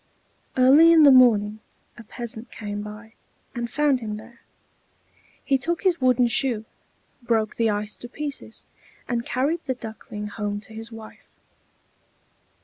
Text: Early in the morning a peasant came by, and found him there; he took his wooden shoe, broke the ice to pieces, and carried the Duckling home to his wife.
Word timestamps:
Early 0.57 0.91
in 0.91 1.03
the 1.03 1.11
morning 1.11 1.59
a 1.95 2.03
peasant 2.03 2.49
came 2.51 2.81
by, 2.81 3.13
and 3.53 3.69
found 3.69 3.99
him 3.99 4.17
there; 4.17 4.41
he 5.43 5.59
took 5.59 5.83
his 5.83 6.01
wooden 6.01 6.25
shoe, 6.25 6.65
broke 7.21 7.55
the 7.57 7.69
ice 7.69 7.97
to 7.97 8.09
pieces, 8.09 8.65
and 9.07 9.23
carried 9.23 9.63
the 9.67 9.75
Duckling 9.75 10.25
home 10.25 10.59
to 10.61 10.73
his 10.73 10.91
wife. 10.91 11.37